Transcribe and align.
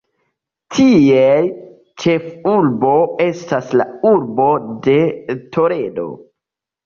Ties 0.75 1.49
ĉefurbo 2.03 2.93
estas 3.27 3.69
la 3.81 3.87
urbo 4.13 4.49
de 4.87 4.95
Toledo. 5.59 6.09